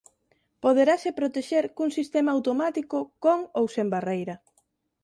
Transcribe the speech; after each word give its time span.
Poderase 0.63 1.09
protexer 1.19 1.65
cun 1.77 1.89
sistema 1.97 2.31
automático 2.37 2.97
con 3.23 3.39
ou 3.59 3.65
sen 3.75 3.87
barreira. 3.93 4.35